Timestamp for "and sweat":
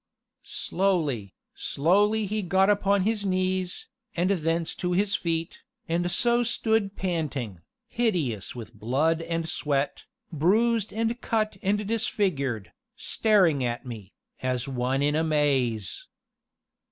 9.21-10.05